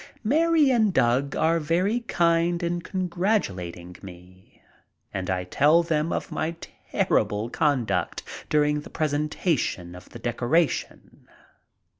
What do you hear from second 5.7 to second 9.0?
them of my terrible conduct diuing the